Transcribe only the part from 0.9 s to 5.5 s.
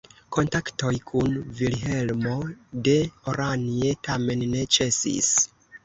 kun Vilhelmo de Oranje tamen ne ĉesis.